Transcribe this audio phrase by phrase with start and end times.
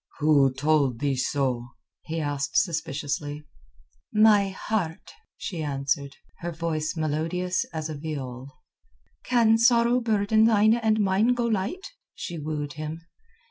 [0.17, 3.45] "Who told thee so?" he asked suspiciously.
[4.11, 8.49] "My heart," she answered, her voice melodious as a viol.
[9.23, 11.85] "Can sorrow burden thine and mine go light?"
[12.15, 13.01] she wooed him.